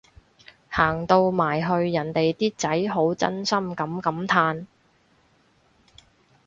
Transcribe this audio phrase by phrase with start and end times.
[0.71, 4.65] 行到埋去人哋啲仔好真心噉感嘆